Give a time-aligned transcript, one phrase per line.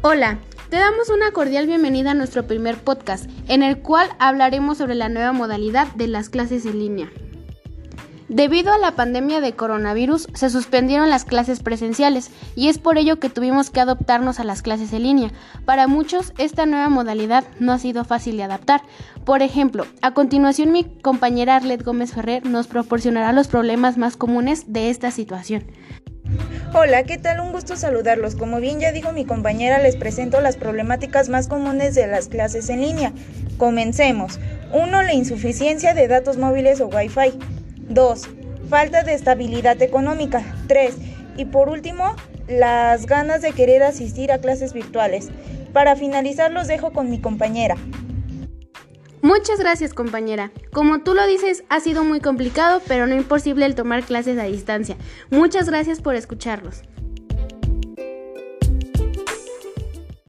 [0.00, 0.38] Hola,
[0.70, 5.08] te damos una cordial bienvenida a nuestro primer podcast, en el cual hablaremos sobre la
[5.08, 7.10] nueva modalidad de las clases en línea.
[8.28, 13.18] Debido a la pandemia de coronavirus, se suspendieron las clases presenciales y es por ello
[13.18, 15.32] que tuvimos que adoptarnos a las clases en línea.
[15.64, 18.82] Para muchos, esta nueva modalidad no ha sido fácil de adaptar.
[19.24, 24.72] Por ejemplo, a continuación mi compañera Arlet Gómez Ferrer nos proporcionará los problemas más comunes
[24.72, 25.64] de esta situación.
[26.74, 27.40] Hola, ¿qué tal?
[27.40, 28.36] Un gusto saludarlos.
[28.36, 32.68] Como bien ya dijo mi compañera, les presento las problemáticas más comunes de las clases
[32.68, 33.12] en línea.
[33.56, 34.38] Comencemos.
[34.72, 35.02] 1.
[35.02, 37.38] La insuficiencia de datos móviles o Wi-Fi.
[37.88, 38.28] 2.
[38.68, 40.44] Falta de estabilidad económica.
[40.66, 40.94] 3.
[41.36, 42.14] Y por último,
[42.48, 45.28] las ganas de querer asistir a clases virtuales.
[45.72, 47.76] Para finalizar, los dejo con mi compañera.
[49.22, 50.52] Muchas gracias compañera.
[50.72, 54.44] Como tú lo dices, ha sido muy complicado, pero no imposible el tomar clases a
[54.44, 54.96] distancia.
[55.30, 56.82] Muchas gracias por escucharlos.